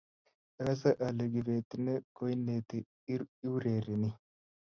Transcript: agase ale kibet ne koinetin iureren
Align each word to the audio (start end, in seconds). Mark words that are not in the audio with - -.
agase 0.59 0.89
ale 1.07 1.23
kibet 1.33 1.69
ne 1.85 1.93
koinetin 2.15 2.85
iureren 3.45 4.03